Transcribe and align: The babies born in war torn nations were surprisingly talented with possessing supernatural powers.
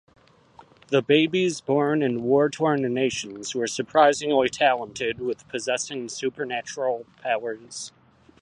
The 0.87 1.03
babies 1.03 1.61
born 1.61 2.01
in 2.01 2.23
war 2.23 2.49
torn 2.49 2.81
nations 2.91 3.53
were 3.53 3.67
surprisingly 3.67 4.49
talented 4.49 5.19
with 5.19 5.47
possessing 5.47 6.09
supernatural 6.09 7.05
powers. 7.21 7.91